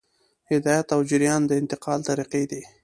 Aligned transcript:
هدایت 0.51 0.87
او 0.95 0.99
جریان 1.09 1.41
د 1.47 1.51
انتقال 1.61 1.99
طریقې 2.09 2.43
دي. 2.51 2.61